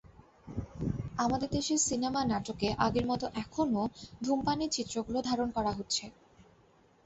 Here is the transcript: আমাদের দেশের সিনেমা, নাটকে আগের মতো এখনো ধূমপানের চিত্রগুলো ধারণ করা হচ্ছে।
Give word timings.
আমাদের 1.17 1.49
দেশের 1.49 1.79
সিনেমা, 1.81 2.21
নাটকে 2.25 2.67
আগের 2.79 3.05
মতো 3.07 3.25
এখনো 3.35 3.81
ধূমপানের 4.23 4.69
চিত্রগুলো 4.69 5.19
ধারণ 5.21 5.49
করা 5.51 5.71
হচ্ছে। 5.71 6.05